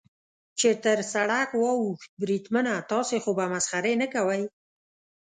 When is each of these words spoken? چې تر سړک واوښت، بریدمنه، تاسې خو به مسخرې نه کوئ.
چې 0.59 0.69
تر 0.83 0.99
سړک 1.13 1.49
واوښت، 1.61 2.09
بریدمنه، 2.21 2.73
تاسې 2.91 3.15
خو 3.23 3.31
به 3.37 3.45
مسخرې 3.53 3.93
نه 4.01 4.07
کوئ. 4.13 4.43